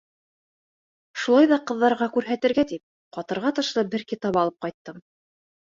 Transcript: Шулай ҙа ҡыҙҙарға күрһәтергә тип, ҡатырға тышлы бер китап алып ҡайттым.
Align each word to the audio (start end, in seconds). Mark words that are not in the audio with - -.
Шулай 1.23 1.49
ҙа 1.51 1.59
ҡыҙҙарға 1.73 2.09
күрһәтергә 2.17 2.67
тип, 2.73 2.83
ҡатырға 3.19 3.53
тышлы 3.61 3.87
бер 3.95 4.09
китап 4.15 4.43
алып 4.45 4.63
ҡайттым. 4.67 5.05